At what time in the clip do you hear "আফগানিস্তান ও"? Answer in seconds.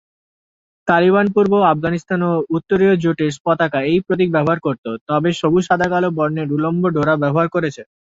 1.71-2.55